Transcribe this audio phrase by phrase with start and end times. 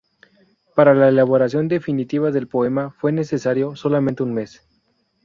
[0.73, 4.65] Para la elaboración definitiva del poema fue necesario solamente un mes.